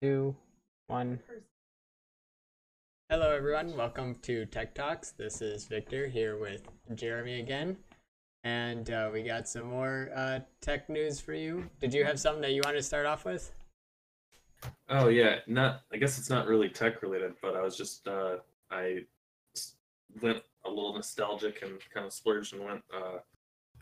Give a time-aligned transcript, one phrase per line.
[0.00, 0.34] two,
[0.86, 1.18] one.
[3.10, 3.76] Hello, everyone.
[3.76, 5.10] Welcome to Tech Talks.
[5.10, 6.62] This is Victor here with
[6.94, 7.76] Jeremy again.
[8.42, 11.68] And uh, we got some more uh, tech news for you.
[11.80, 13.52] Did you have something that you wanted to start off with?
[14.88, 15.82] Oh yeah, not.
[15.92, 18.36] I guess it's not really tech related, but I was just uh,
[18.70, 19.00] I
[19.54, 19.74] s-
[20.22, 23.18] went a little nostalgic and kind of splurged and went uh,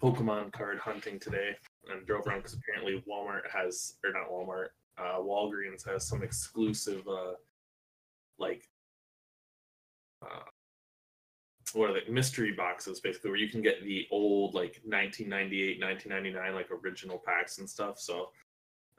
[0.02, 1.50] Pokemon card hunting today
[1.92, 4.68] and drove around because apparently Walmart has or not Walmart,
[4.98, 7.32] uh, Walgreens has some exclusive uh,
[8.38, 8.68] like
[10.22, 10.42] uh,
[11.74, 16.54] what are they mystery boxes basically where you can get the old like 1998 1999
[16.54, 18.30] like original packs and stuff so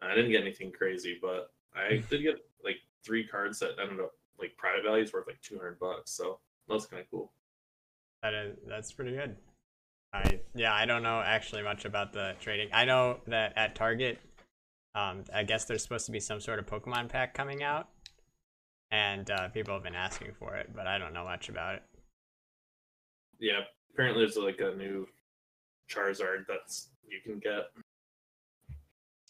[0.01, 4.11] i didn't get anything crazy but i did get like three cards that ended up
[4.39, 7.31] like private values worth like 200 bucks so that was kind of cool
[8.21, 9.35] That is that's pretty good.
[10.11, 12.69] I yeah, I don't know actually much about the trading.
[12.73, 14.19] I know that at Target,
[14.95, 17.89] um, I guess there's supposed to be some sort of Pokemon pack coming out,
[18.91, 21.83] and uh, people have been asking for it, but I don't know much about it.
[23.39, 23.61] yeah
[23.94, 25.08] apparently there's like a new
[25.89, 27.66] charizard that's you can get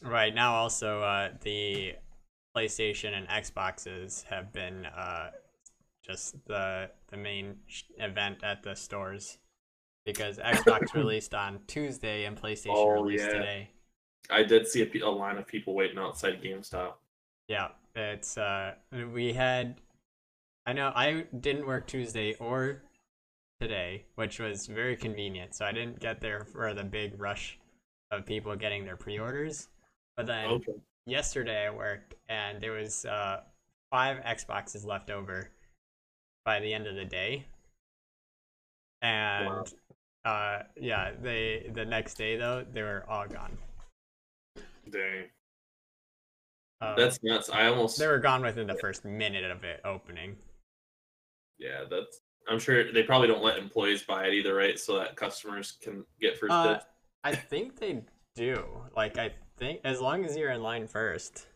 [0.01, 1.93] Right now, also uh, the
[2.55, 5.31] PlayStation and Xboxes have been uh,
[6.05, 7.57] just the the main
[7.97, 9.39] event at the stores
[10.05, 13.33] because Xbox released on Tuesday and PlayStation Oh, released yeah.
[13.33, 13.69] today.
[14.29, 16.93] I did see a, a line of people waiting outside gamestop
[17.49, 18.75] Yeah, it's uh
[19.11, 19.81] we had
[20.67, 22.83] I know I didn't work Tuesday or
[23.59, 25.55] today, which was very convenient.
[25.55, 27.57] So I didn't get there for the big rush
[28.11, 29.67] of people getting their pre-orders.
[30.15, 30.73] But then okay
[31.07, 33.41] yesterday I worked and there was uh
[33.89, 35.49] five Xboxes left over
[36.45, 37.47] by the end of the day.
[39.01, 39.67] And
[40.23, 43.57] uh yeah, they the next day though, they were all gone.
[44.91, 45.25] Dang
[46.81, 50.35] Uh, that's nuts i almost they were gone within the first minute of it opening.
[51.57, 52.21] Yeah, that's.
[52.47, 54.79] I'm sure they probably don't let employees buy it either, right?
[54.79, 56.85] So that customers can get first Uh, dibs.
[57.25, 58.01] I think they
[58.33, 58.63] do.
[58.95, 61.47] Like I think as long as you're in line first.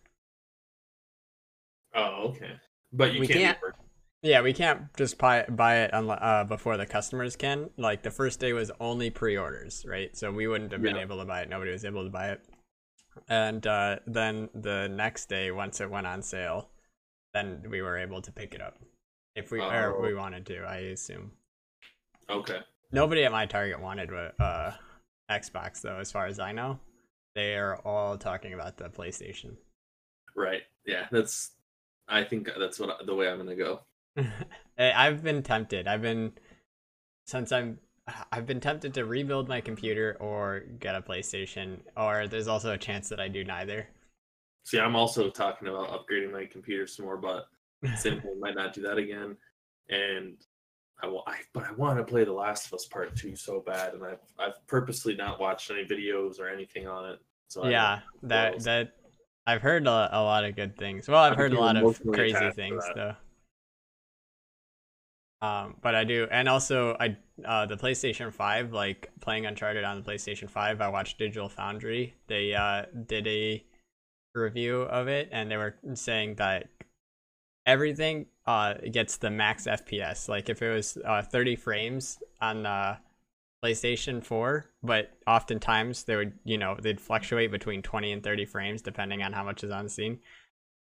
[1.96, 2.52] Oh, okay.
[2.92, 3.58] But you we can't.
[3.62, 3.76] can't-
[4.24, 5.56] Yeah, we can't just buy it.
[5.56, 7.70] buy it unli- uh, before the customers can.
[7.78, 10.16] Like the first day was only pre-orders, right?
[10.18, 11.02] So we wouldn't have been Yeah.
[11.04, 11.50] able to buy it.
[11.50, 12.42] Nobody was able to buy it.
[13.28, 16.69] And uh, then the next day, once it went on sale,
[17.34, 18.78] then we were able to pick it up
[19.35, 20.01] if we or Oh.
[20.01, 20.63] we wanted to.
[20.63, 21.31] I assume
[22.29, 22.59] Okay.
[22.91, 24.74] nobody at my Target wanted a uh,
[25.31, 26.79] Xbox though, as far as I know.
[27.35, 29.56] They are all talking about the PlayStation.
[30.35, 30.62] Right.
[30.85, 31.07] Yeah.
[31.12, 31.51] That's.
[32.07, 33.81] I think that's what the way I'm gonna go.
[34.78, 35.88] I've been tempted.
[35.88, 36.34] I've been
[37.25, 37.80] since I'm
[38.31, 42.78] I've been tempted to rebuild my computer or get a PlayStation or there's also a
[42.78, 43.88] chance that I do neither.
[44.66, 47.47] See, I'm also talking about upgrading my computer some more, but
[47.96, 48.40] same thing.
[48.40, 49.38] Might not do that again.
[49.90, 50.36] And
[51.02, 51.24] I will.
[51.28, 54.03] I but I want to play The Last of Us Part Two so bad, and
[54.03, 57.19] I've I've purposely not watched any videos or anything on it.
[57.50, 58.94] So yeah, that that
[59.46, 61.09] I've heard a, a lot of good things.
[61.09, 63.16] Well, I've I'm heard a lot of crazy things though.
[65.44, 70.02] Um, but I do, and also I uh the PlayStation Five, like playing Uncharted on
[70.02, 70.80] the PlayStation Five.
[70.80, 72.16] I watched Digital Foundry.
[72.28, 73.62] They uh did a
[74.34, 76.70] review of it, and they were saying that
[77.66, 80.30] everything uh gets the max FPS.
[80.30, 82.98] Like if it was uh 30 frames on the
[83.62, 88.81] PlayStation 4, but oftentimes they would, you know, they'd fluctuate between 20 and 30 frames
[88.81, 90.20] depending on how much is on scene.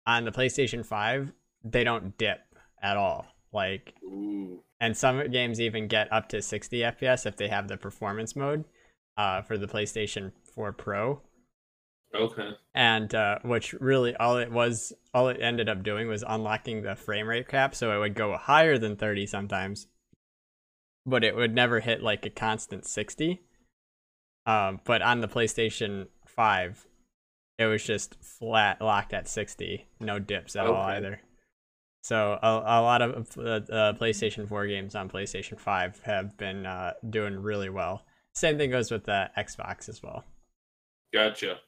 [0.07, 1.33] On the PlayStation 5,
[1.65, 2.39] they don't dip
[2.81, 3.34] at all.
[3.51, 4.61] Like Ooh.
[4.79, 8.65] and some games even get up to 60 FPS if they have the performance mode
[9.17, 11.21] uh, for the PlayStation 4 Pro.
[12.13, 12.51] Okay.
[12.73, 16.95] And uh, which really all it was, all it ended up doing was unlocking the
[16.95, 19.87] frame rate cap, so it would go higher than 30 sometimes,
[21.05, 23.41] but it would never hit like a constant 60.
[24.45, 26.87] Um, but on the PlayStation 5,
[27.57, 31.21] it was just flat locked at 60, no dips at all either.
[32.05, 36.67] So a, a lot of uh, uh, PlayStation 4 games on PlayStation 5 have been
[36.67, 38.05] uh, doing really well.
[38.35, 40.23] Same thing goes with the Xbox as well.
[41.11, 41.61] Gotcha.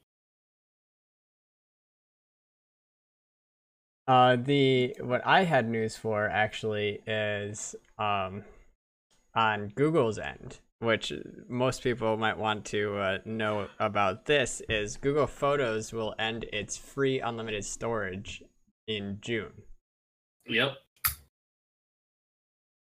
[4.07, 8.43] Uh, the what I had news for actually is um,
[9.33, 11.11] on Google's end, which
[11.49, 14.27] most people might want to uh, know about.
[14.27, 18.43] This is Google Photos will end its free unlimited storage
[18.87, 19.63] in June.
[20.49, 20.77] Yep.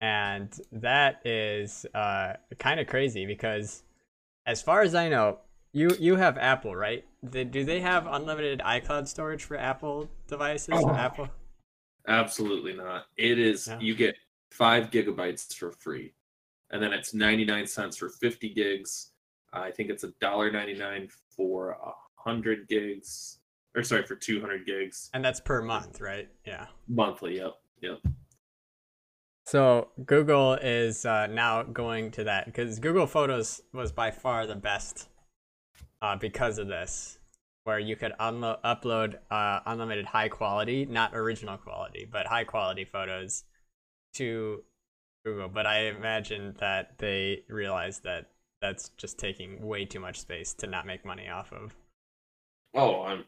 [0.01, 3.83] and that is uh, kind of crazy because
[4.47, 5.39] as far as i know
[5.73, 7.05] you you have Apple, right?
[7.23, 10.75] They, do they have unlimited iCloud storage for Apple devices?
[10.77, 10.91] Oh.
[10.91, 11.29] Apple?
[12.09, 13.05] Absolutely not.
[13.17, 13.79] It is Yeah.
[13.79, 14.17] you get
[14.51, 16.13] five gigabytes for free,
[16.71, 19.13] and then it's ninety nine cents for fifty gigs.
[19.53, 23.39] I think it's a dollar ninety nine for a hundred gigs,
[23.75, 26.29] or sorry, for two hundred gigs And that's per month, right?
[26.47, 26.67] Yeah.
[26.89, 27.37] monthly.
[27.39, 27.99] Yep, yep.
[29.47, 34.55] So Google is uh, now going to that because Google Photos was by far the
[34.55, 35.09] best
[36.03, 37.19] uh, because of this,
[37.65, 42.85] where you could unlo- upload uh, unlimited high quality, not original quality, but high quality
[42.85, 43.45] photos
[44.15, 44.63] to
[45.25, 45.49] Google.
[45.49, 48.31] But I imagine that they realized that
[48.61, 51.75] that's just taking way too much space to not make money off of.
[52.75, 53.25] Oh, I'm.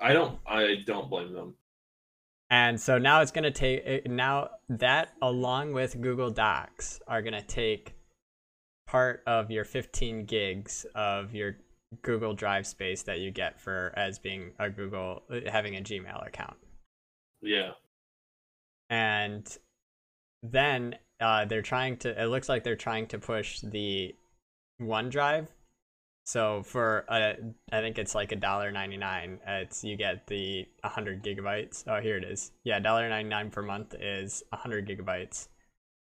[0.00, 0.38] I don't.
[0.46, 1.54] I don't blame them.
[2.50, 7.34] And so now it's going to take now that along with Google Docs are going
[7.34, 7.94] to take
[8.86, 11.56] part of your 15 gigs of your
[12.02, 16.56] Google Drive space that you get for as being a Google having a Gmail account.
[17.42, 17.70] Yeah.
[18.90, 19.46] And
[20.42, 24.14] then uh, they're trying to it looks like they're trying to push the
[24.80, 25.48] OneDrive.
[26.26, 27.36] So for a,
[27.70, 29.38] I think it's like a dollar ninety nine.
[29.46, 31.84] It's you get the hundred gigabytes.
[31.86, 32.50] Oh, here it is.
[32.64, 35.46] Yeah, dollar ninety nine per month is hundred gigabytes,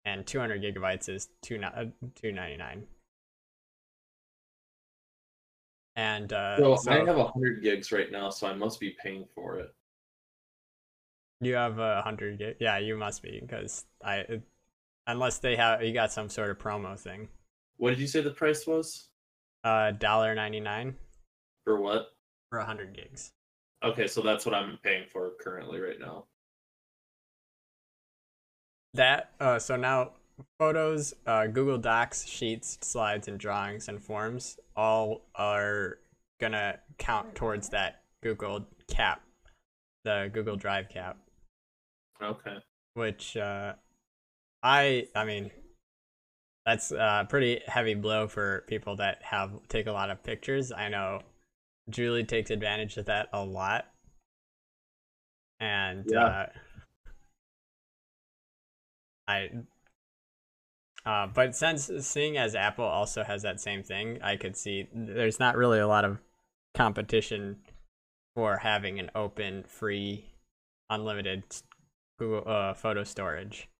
[0.04, 1.60] and two hundred gigabytes is two
[2.20, 2.84] two ninety nine.
[5.94, 9.24] And uh, So, so I have hundred gigs right now, so I must be paying
[9.36, 9.72] for it.
[11.40, 12.56] you have a hundred gig.
[12.58, 14.40] Yeah, you must be because I,
[15.06, 17.28] unless they have you got some sort of promo thing.
[17.76, 19.10] What did you say the price was
[19.64, 20.94] Uh, dollar ninety nine
[21.64, 22.12] for what?
[22.50, 23.32] for hundred gigs.
[23.82, 26.24] Okay, so that's what I'm paying for currently right now.
[28.94, 30.12] That uh, so now
[30.58, 35.98] photos, uh, Google Docs, Sheets, Slides, and Drawings and Forms all are
[36.40, 39.22] gonna count towards that Google cap,
[40.04, 41.18] the Google Drive cap,
[42.22, 42.56] Okay.
[42.94, 43.74] which uh,
[44.62, 45.50] I I mean
[46.68, 50.70] that's a pretty heavy blow for people that have take a lot of pictures.
[50.70, 51.20] I know
[51.88, 53.86] Julie takes advantage of that a lot,
[55.60, 56.26] and Yeah.
[56.26, 56.46] uh,
[59.26, 59.50] I.
[61.06, 65.40] Uh, but since seeing as Apple also has that same thing, I could see there's
[65.40, 66.18] not really a lot of
[66.74, 67.62] competition
[68.34, 70.26] for having an open, free,
[70.90, 71.44] unlimited
[72.18, 73.70] Google uh, photo storage.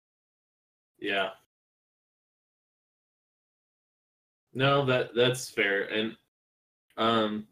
[0.99, 1.33] Yeah.
[4.59, 6.17] No, that that's fair, and
[6.97, 7.47] um,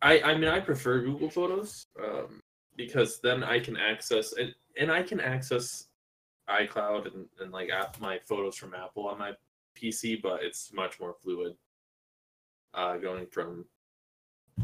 [0.00, 2.40] I I mean I prefer Google Photos um
[2.76, 5.88] because then I can access and and I can access
[6.48, 9.32] iCloud and and like app my photos from Apple on my
[9.76, 11.54] PC, but it's much more fluid.
[12.72, 13.64] Uh, going from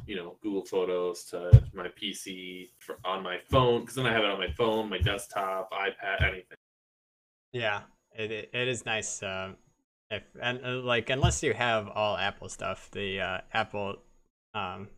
[0.07, 4.23] you know Google Photos to my PC for, on my phone because then I have
[4.23, 6.57] it on my phone, my desktop, iPad, anything.
[7.53, 7.81] Yeah,
[8.17, 9.25] it it, is nice.
[9.25, 9.57] Um,
[10.11, 13.97] if and uh, like unless you have all Apple stuff, the uh, Apple
[14.55, 14.89] um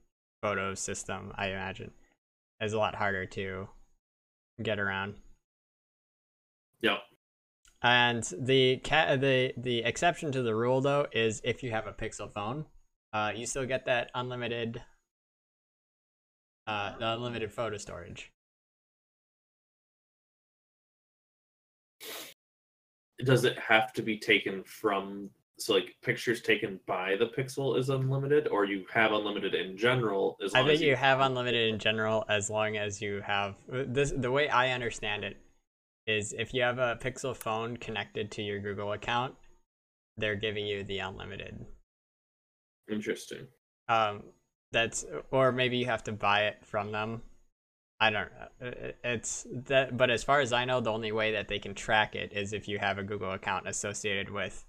[0.42, 1.92] photo system, I imagine,
[2.60, 3.68] is a lot harder to
[4.62, 5.14] get around.
[6.82, 6.98] Yep.
[7.82, 11.92] And the cat the the exception to the rule though is if you have a
[11.92, 12.66] Pixel phone,
[13.12, 14.82] uh, you still get that unlimited
[16.66, 18.32] uh the unlimited photo storage.
[23.24, 27.88] Does it have to be taken from so like pictures taken by the pixel is
[27.88, 31.72] unlimited or you have unlimited in general as I long think as you have unlimited
[31.72, 34.12] in general as long as you have this.
[34.14, 35.38] The way I understand it
[36.06, 39.34] is, if you have a Pixel phone connected to your Google account,
[40.16, 41.64] they're giving you the unlimited.
[42.90, 43.46] interesting
[43.88, 44.22] Um,
[44.72, 47.22] that's or maybe you have to buy it from them.
[47.98, 48.72] I don't know.
[49.02, 52.14] It's that, but as far as I know, the only way that they can track
[52.14, 54.64] it is if you have a Google account associated with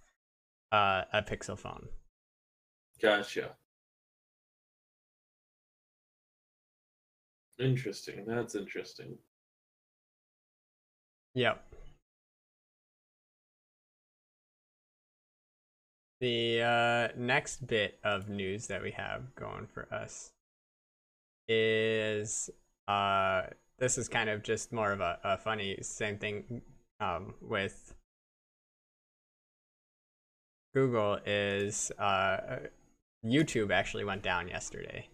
[0.71, 1.87] uh, a Pixel phone.
[3.01, 3.55] gotcha
[7.59, 9.17] interesting that's interesting
[11.37, 11.63] Yep.
[16.19, 20.31] The uh, next bit of news that we have going for us
[21.47, 22.49] is
[22.87, 23.43] uh,
[23.79, 26.61] this is kind of just more of a, a funny same thing
[26.99, 27.93] um, with
[30.73, 32.57] Google is uh,
[33.25, 35.07] YouTube actually went down yesterday.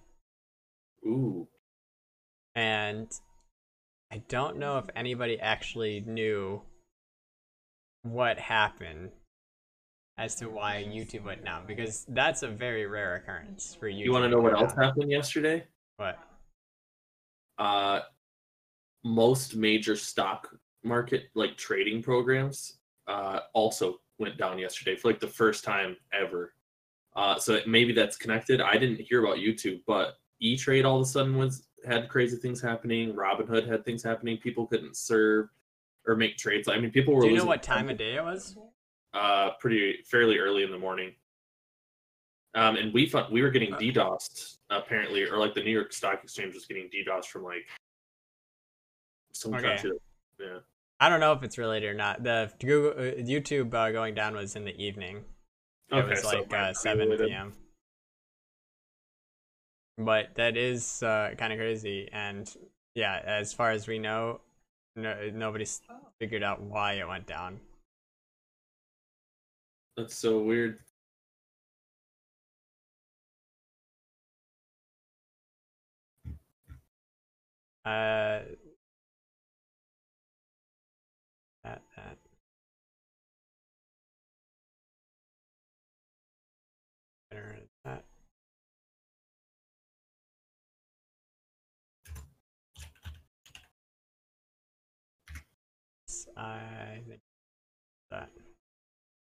[1.05, 1.47] ooh
[2.55, 3.07] and
[4.11, 6.61] I don't know if anybody actually knew
[8.03, 9.11] what happened.
[10.17, 14.05] as to why YouTube went down because that's a very rare occurrence for YouTube.
[14.05, 15.65] You want to know what else happened yesterday?
[15.97, 16.19] What?
[17.57, 18.01] Uh,
[19.03, 20.49] most major stock
[20.83, 26.53] market like trading programs uh, also went down yesterday for like the first time ever.
[27.15, 28.61] Uh, so maybe that's connected.
[28.61, 32.37] I didn't hear about YouTube, but E Trade all of a sudden was had crazy
[32.37, 33.13] things happening.
[33.13, 34.37] Robinhood had things happening.
[34.37, 35.47] People couldn't serve
[36.07, 36.67] or make trades.
[36.67, 37.21] I mean, people were.
[37.21, 38.55] Do you know what time of day it was?
[39.13, 41.11] uh, pretty fairly early in the morning.
[42.55, 43.77] Um, and we thought we were getting Uh.
[43.79, 47.65] DDoSed apparently, or like the New York Stock Exchange was getting DDoSed from like
[49.33, 49.69] some Okay.
[49.75, 49.91] country.
[50.39, 50.59] Yeah.
[50.99, 52.23] I don't know if it's related or not.
[52.23, 55.25] The Google uh, YouTube uh, going down was in the evening.
[55.89, 57.27] It was so like uh, 7 related.
[57.27, 57.53] p.m.
[59.97, 62.09] But that is uh, kind of crazy.
[62.11, 62.51] And
[62.95, 64.41] yeah, as far as we know,
[64.95, 65.81] no, nobody's
[66.19, 67.59] figured out why it went down.
[69.97, 70.79] That's so weird.
[77.85, 78.39] Uh,
[81.63, 82.17] that, that.
[87.29, 88.05] Better that.
[96.37, 97.21] I think
[98.11, 98.29] that.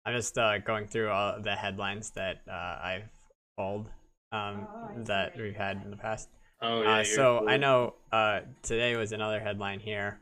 [0.05, 3.09] I'm just uh, going through all the headlines that uh, I've
[3.57, 3.87] pulled
[4.31, 4.67] um,
[5.05, 6.29] that we've had in the past.
[6.61, 6.97] Oh yeah.
[6.99, 10.19] Uh, so I know uh, today was another headline here.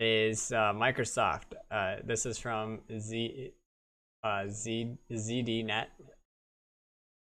[0.00, 1.54] Is uh, Microsoft?
[1.70, 3.52] Uh, this is from Z,
[4.24, 5.86] uh, Z ZDNet,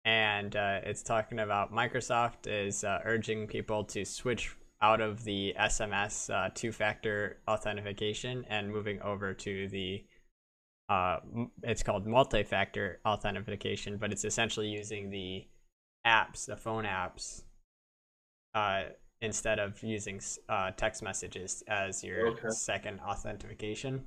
[0.04, 5.54] and uh, it's talking about Microsoft is uh, urging people to switch out of the
[5.58, 10.02] SMS uh, two-factor authentication and moving over to the
[10.88, 11.18] uh,
[11.62, 15.46] it's called multi-factor authentication, but it's essentially using the
[16.04, 17.42] apps, the phone apps,
[18.54, 18.82] uh,
[19.20, 22.48] instead of using uh, text messages as your Okay.
[22.48, 24.06] second authentication.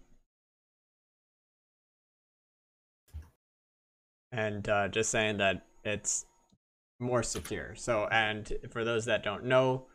[4.32, 6.26] And uh, just saying that it's
[7.00, 7.76] more secure.
[7.76, 9.86] So, and for those that don't know,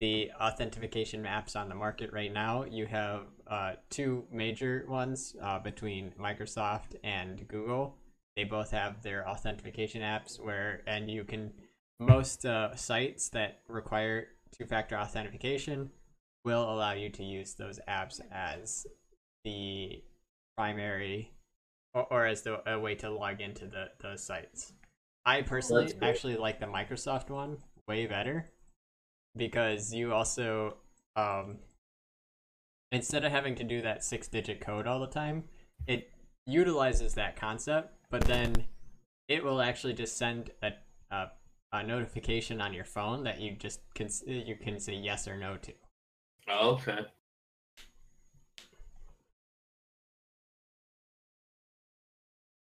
[0.00, 5.60] the authentication apps on the market right now, you have uh, two major ones uh,
[5.60, 7.96] between Microsoft and Google.
[8.36, 11.52] They both have their authentication apps where, and you can,
[12.00, 15.90] most uh, sites that require two factor authentication
[16.44, 18.86] will allow you to use those apps as
[19.44, 20.02] the
[20.56, 21.32] primary
[21.94, 24.72] or, or as the a way to log into the those sites.
[25.24, 27.58] I personally actually like the Microsoft one
[27.88, 28.50] way better
[29.36, 30.76] because you also
[31.16, 31.58] um
[32.92, 35.44] instead of having to do that six digit code all the time,
[35.86, 36.10] it
[36.46, 38.66] utilizes that concept, but then
[39.28, 40.72] it will actually just send a
[41.10, 41.30] a,
[41.74, 45.56] a notification on your phone that you just can you can say yes or no
[45.56, 45.72] to.
[46.48, 47.00] Oh, okay.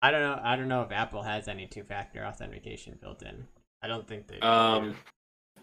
[0.00, 0.41] I don't know.
[0.43, 3.47] I don't know if Apple has any two factor authentication built in.
[3.83, 4.38] I don't think they.
[4.38, 4.47] do.
[4.47, 4.95] Um,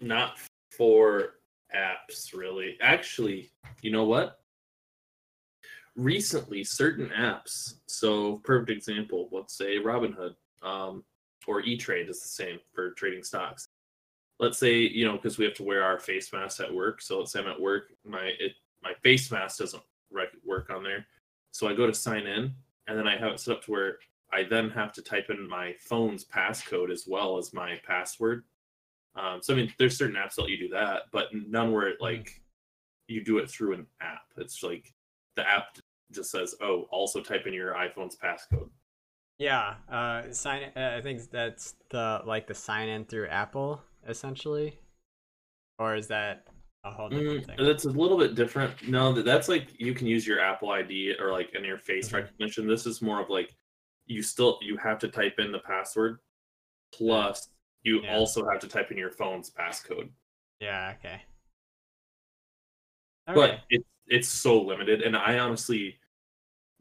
[0.02, 0.38] not
[0.72, 1.36] for
[1.74, 2.78] apps really.
[2.82, 4.40] Actually, you know what?
[5.96, 7.76] Recently, certain apps.
[7.88, 9.30] So, perfect example.
[9.32, 11.06] Let's say Robinhood, um,
[11.48, 13.68] or E Trade is the same for trading stocks.
[14.40, 17.02] Let's say you know because we have to wear our face masks at work.
[17.02, 19.84] So let's say I'm at work, my it my face mask doesn't
[20.46, 21.06] work on there.
[21.52, 22.54] So I go to sign in,
[22.88, 23.98] and then I have it set up to where
[24.32, 28.44] I then have to type in my phone's passcode as well as my password.
[29.16, 31.88] Um, so I mean, there's certain apps that let you do that, but none where
[31.88, 32.42] it like
[33.08, 34.24] you do it through an app.
[34.38, 34.94] It's like
[35.36, 35.78] the app
[36.12, 38.70] just says, "Oh, also type in your iPhone's passcode."
[39.38, 39.76] Yeah.
[39.90, 40.72] Uh, sign.
[40.76, 44.78] Uh, I think that's the like the sign in through Apple essentially,
[45.80, 46.48] or is that
[46.84, 47.66] a whole different Mm, thing?
[47.66, 48.88] that's a little bit different.
[48.88, 52.14] No, that's like you can use your Apple ID or like in your face Mhm.
[52.14, 52.68] recognition.
[52.68, 53.56] This is more of like
[54.06, 56.20] you still you have to type in the password,
[56.94, 57.50] plus
[57.84, 58.16] you Yeah.
[58.16, 60.10] also have to type in your phone's passcode.
[60.60, 60.94] Yeah.
[61.00, 61.22] Okay.
[63.34, 66.00] but it's it's so limited and i honestly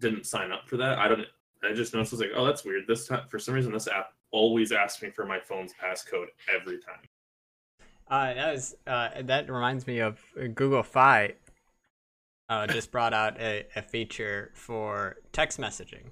[0.00, 1.25] didn't sign up for that i don't
[1.66, 3.88] i just noticed I was like oh that's weird this time for some reason this
[3.88, 7.00] app always asks me for my phone's passcode every time
[8.09, 11.35] Uh, that was uh, that reminds me of uh, Google Fi.
[12.50, 16.11] Uh, just brought out a, a feature for text messaging.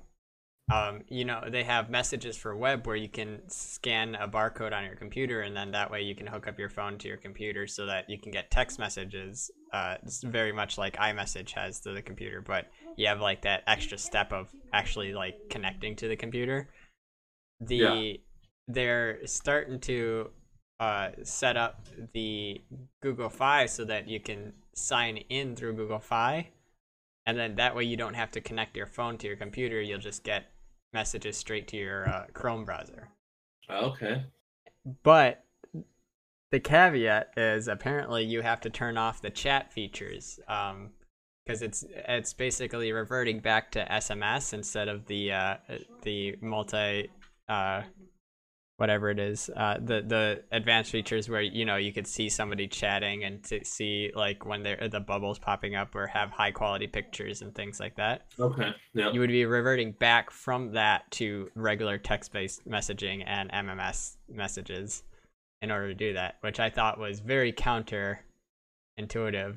[0.73, 4.85] Um, you know, they have messages for web where you can scan a barcode on
[4.85, 7.67] your computer, and then that way you can hook up your phone to your computer
[7.67, 11.93] so that you can get text messages uh, it's very much like iMessage has to
[11.93, 16.17] the computer, but you have like that extra step of actually like connecting to the
[16.17, 16.69] computer.
[17.61, 18.13] The Yeah.
[18.69, 20.31] they're starting to
[20.79, 22.61] uh, set up the
[23.01, 26.51] Google Fi so that you can sign in through Google Fi,
[27.25, 29.81] and then that way you don't have to connect your phone to your computer.
[29.81, 30.51] You'll just get
[30.93, 33.09] messages straight to your uh, Chrome browser.
[33.71, 34.25] Okay.
[35.03, 35.45] But
[36.53, 40.91] the caveat is apparently you have to turn off the chat features um
[41.45, 45.57] because it's it's basically reverting back to SMS instead of the uh
[46.03, 47.11] the multi
[47.49, 47.83] uh
[48.77, 52.67] whatever it is uh the the advanced features where you know you could see somebody
[52.69, 56.87] chatting and to see like when they're the bubbles popping up or have high quality
[56.87, 58.71] pictures and things like that Okay.
[58.95, 59.11] Yeah.
[59.13, 65.03] you would be reverting back from that to regular text-based messaging and MMS messages
[65.63, 68.19] in order to do that, which I thought was very counterintuitive.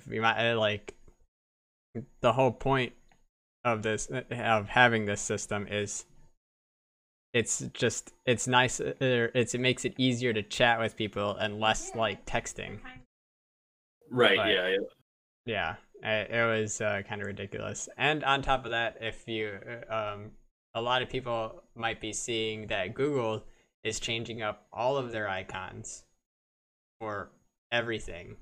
[0.10, 0.94] You might uh, like
[2.22, 2.94] the whole point
[3.64, 6.06] of this of having this system is
[7.34, 11.60] it's just it's nice uh, it's it makes it easier to chat with people and
[11.60, 12.80] less like texting
[14.12, 14.38] Right.
[14.38, 14.70] But- yeah.
[14.70, 15.76] Yeah.
[16.04, 19.58] yeah it, it was uh, kind of ridiculous and on top of that if you
[19.90, 20.32] uh, um
[20.76, 23.44] a lot of people might be seeing that google
[23.86, 26.04] is changing up all of their icons
[27.00, 27.30] for
[27.72, 28.36] everything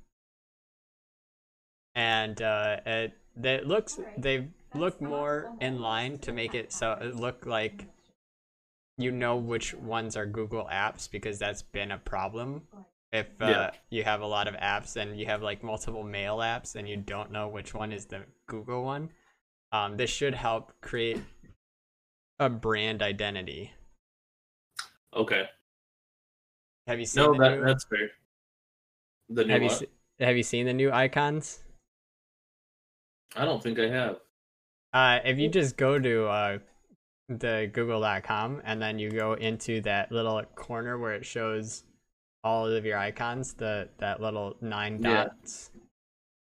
[1.95, 7.15] and uh it that looks they look more in line to make it so it
[7.15, 7.85] look like
[8.97, 12.62] you know which ones are google apps because that's been a problem
[13.13, 13.71] if uh, Yeah.
[13.91, 16.97] you have a lot of apps and you have like multiple mail apps and you
[16.97, 19.12] don't know which one is the Google one,
[19.71, 21.21] um, this should help create
[22.39, 23.71] a brand identity.
[25.15, 25.43] Okay.
[26.88, 27.65] Have you seen No, the that new?
[27.65, 28.10] that's fair.
[29.29, 29.88] The new Have you se-
[30.20, 31.60] have you seen the new icons?
[33.36, 34.17] I don't think I have.
[34.93, 36.58] Uh, if you just go to uh,
[37.29, 41.84] the Google.com and then you go into that little corner where it shows
[42.43, 45.25] all of your icons, the that little nine Yeah.
[45.25, 45.72] dots,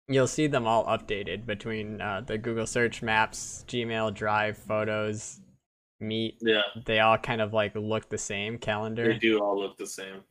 [0.09, 5.41] you'll see them all updated between uh, the Google Search, Maps, Gmail, Drive, Photos,
[6.01, 6.39] Meet.
[6.41, 6.63] Yeah.
[6.85, 8.59] They all kind of like look the same.
[8.59, 9.13] Calendar.
[9.13, 10.23] They do all look the same.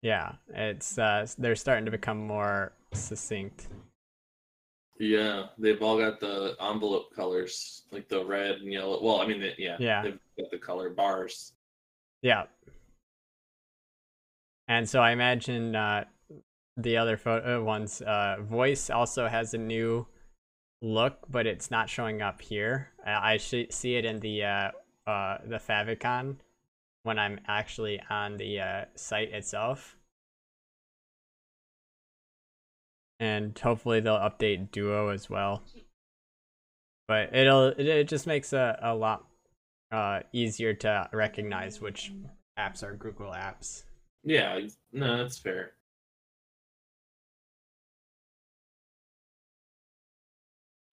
[0.00, 3.66] Yeah, it's uh, they're starting to become more succinct.
[5.00, 9.02] Yeah, they've all got the envelope colors, like the red and yellow.
[9.02, 10.02] Well, I mean, they, yeah, Yeah.
[10.02, 11.52] they've got the color bars.
[12.22, 12.44] Yeah.
[14.68, 16.04] And so I imagine uh,
[16.76, 20.06] the other photo ones, uh, voice also has a new
[20.82, 22.88] look, but it's not showing up here.
[23.06, 24.70] Uh, I sh- see it in the uh,
[25.08, 26.36] uh, the favicon
[27.02, 29.96] when I'm actually on the uh, site itself.
[33.18, 35.62] And hopefully they'll update Duo as well.
[37.08, 39.24] But it'll it, it just makes a, a lot
[39.90, 42.12] uh, easier to recognize which
[42.58, 43.84] apps are Google apps.
[44.22, 44.60] Yeah,
[44.92, 45.72] no, that's fair.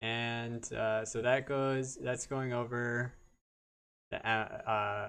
[0.00, 1.96] And uh, so that goes.
[1.96, 3.12] That's going over
[4.10, 5.08] the uh, uh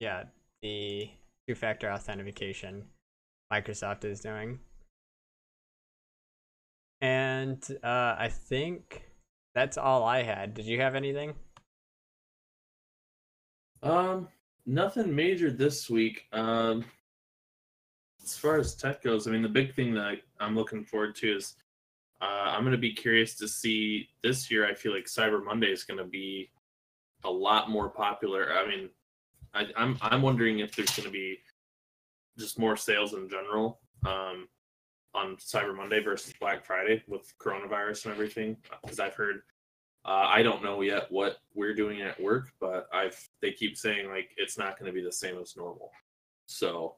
[0.00, 0.24] yeah
[0.62, 1.10] the
[1.46, 2.84] two-factor authentication
[3.52, 4.58] Microsoft is doing.
[7.00, 9.04] And uh, I think
[9.54, 10.54] that's all I had.
[10.54, 11.34] Did you have anything?
[13.82, 14.28] Um,
[14.66, 16.26] nothing major this week.
[16.32, 16.84] Um,
[18.22, 21.36] as far as tech goes, I mean, the big thing that I'm looking forward to
[21.36, 21.54] is
[22.20, 24.66] uh, I'm going to be curious to see this year.
[24.66, 26.50] I feel like Cyber Monday is going to be
[27.24, 28.52] a lot more popular.
[28.52, 28.88] I mean,
[29.54, 31.38] I, I'm I'm wondering if there's going to be
[32.38, 34.48] just more sales in general um,
[35.14, 38.56] on Cyber Monday versus Black Friday with coronavirus and everything.
[38.82, 39.42] Because I've heard
[40.04, 44.08] uh, I don't know yet what we're doing at work, but I've they keep saying
[44.08, 45.90] like it's not going to be the same as normal.
[46.46, 46.96] So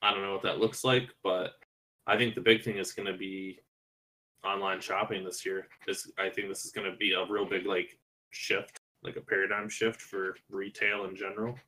[0.00, 1.52] I don't know what that looks like, but
[2.06, 3.58] I think the big thing is going to be
[4.44, 5.66] online shopping this year.
[5.86, 7.98] This I think this is going to be a real big like
[8.30, 11.58] shift, like a paradigm shift for retail in general.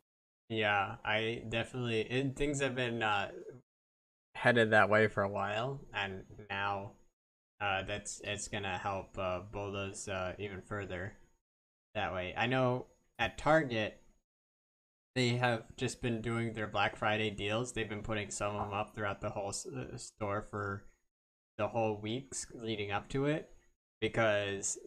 [0.49, 3.31] Yeah, I definitely it, things have been uh,
[4.35, 6.93] headed that way for a while, and now
[7.61, 11.15] uh, that's it's gonna help uh, bulldoze uh, even further
[11.95, 12.35] that way.
[12.37, 12.87] I know
[13.19, 14.03] at Target
[15.15, 17.73] they have just been doing their Black Friday deals.
[17.73, 20.85] They've been putting some of them up throughout the whole uh, store for
[21.59, 23.51] the whole weeks leading up to it
[24.01, 24.79] because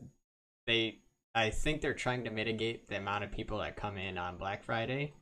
[0.66, 1.00] they
[1.36, 4.64] I think they're trying to mitigate the amount of people that come in on Black
[4.64, 5.14] Friday.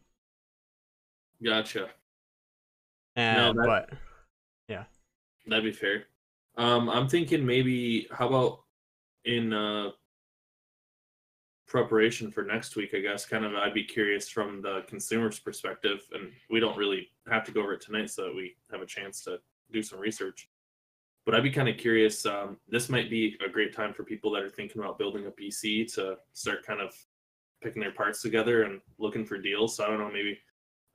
[1.43, 1.89] Gotcha.
[3.15, 3.89] And that- but
[4.67, 4.86] yeah,
[5.47, 6.06] That'd be fair.
[6.56, 8.63] Um, I'm thinking maybe how about
[9.26, 9.89] in uh,
[11.67, 12.93] preparation for next week?
[12.93, 17.10] I guess kind of I'd be curious from the consumer's perspective, and we don't really
[17.30, 19.39] have to go over it tonight, so that we have a chance to
[19.71, 20.47] do some research.
[21.26, 22.26] But I'd be kind of curious.
[22.26, 25.32] Um, this might be a great time for people that are thinking about building a
[25.32, 26.94] PC to start kind of
[27.62, 29.78] picking their parts together and looking for deals.
[29.78, 30.38] So I don't know, maybe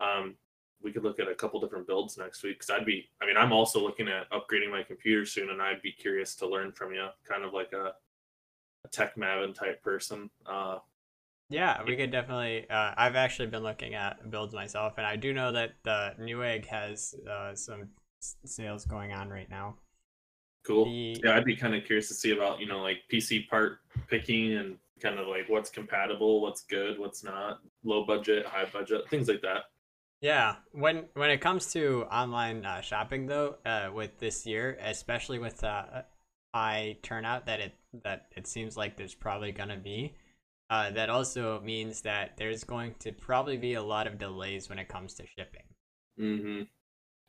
[0.01, 0.35] um,
[0.83, 2.61] we could look at a couple different builds next week.
[2.61, 5.83] Cause I'd be, I mean, I'm also looking at upgrading my computer soon, and I'd
[5.83, 7.93] be curious to learn from you, kind of like a,
[8.85, 10.31] a tech Mavin type person.
[10.47, 10.79] Uh,
[11.51, 12.69] yeah, we could definitely.
[12.69, 16.67] Uh, I've actually been looking at builds myself, and I do know that the Newegg
[16.67, 17.89] has uh, some
[18.21, 19.77] sales going on right now.
[20.67, 20.85] Cool.
[20.85, 21.21] The...
[21.25, 24.55] Yeah, I'd be kind of curious to see about you know like PC part picking
[24.55, 29.29] and kind of like what's compatible, what's good, what's not, low budget, high budget, things
[29.29, 29.65] like that.
[30.21, 35.39] Yeah, when when it comes to online uh, shopping though, uh, with this year, especially
[35.39, 36.03] with uh,
[36.55, 40.17] high turnout that it that it seems like there's probably gonna be,
[40.71, 44.79] uh, that also means that there's going to probably be a lot of delays when
[44.79, 45.63] it comes to shipping.
[46.21, 46.63] Mm-hmm.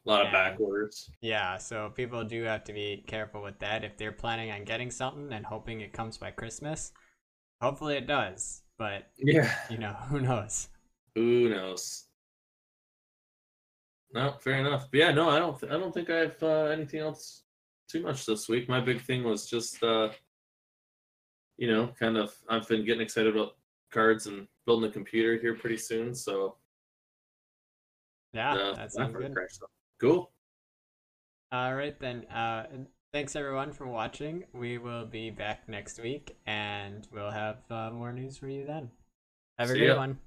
[0.06, 1.10] A lot and, of back orders.
[1.22, 3.84] Yeah, so people do have to be careful with that.
[3.84, 6.92] If they're planning on getting something and hoping it comes by Christmas,
[7.62, 8.64] hopefully it does.
[8.78, 10.70] But yeah, you know, who knows?
[11.16, 12.06] Who knows?
[14.14, 14.88] No, fair enough.
[14.92, 15.60] But yeah, no, I don't.
[15.60, 17.44] Th- I don't think I have uh, anything else
[17.90, 18.70] too much this week.
[18.70, 20.10] My big thing was just, uh,
[21.58, 22.34] you know, kind of.
[22.48, 23.58] I've been getting excited about
[23.92, 26.16] cards and building a computer here pretty soon.
[26.16, 26.56] So
[28.34, 29.36] yeah, uh, that sounds good.
[30.00, 30.32] Cool.
[31.52, 32.26] All right then.
[32.28, 32.66] Uh,
[33.12, 34.46] thanks everyone for watching.
[34.54, 38.92] We will be back next week, and we'll have uh, more news for you then.
[39.58, 39.98] Have a See good ya.
[39.98, 40.20] one.